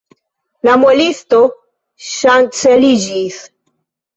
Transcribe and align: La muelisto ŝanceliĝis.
La 0.67 0.77
muelisto 0.83 1.41
ŝanceliĝis. 2.09 3.39